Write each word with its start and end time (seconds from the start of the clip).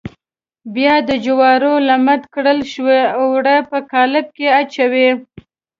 بیا 0.75 0.95
د 1.09 1.11
جوارو 1.25 1.73
لمد 1.89 2.21
کړل 2.33 2.59
شوي 2.73 3.01
اوړه 3.21 3.55
په 3.69 3.77
قالب 3.91 4.25
کې 4.37 4.47
اچوي. 4.61 5.09